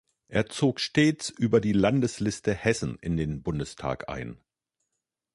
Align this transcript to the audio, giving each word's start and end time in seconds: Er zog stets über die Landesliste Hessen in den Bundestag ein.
Er 0.29 0.47
zog 0.47 0.79
stets 0.79 1.29
über 1.29 1.61
die 1.61 1.73
Landesliste 1.73 2.55
Hessen 2.55 2.97
in 3.03 3.17
den 3.17 3.43
Bundestag 3.43 4.09
ein. 4.09 4.39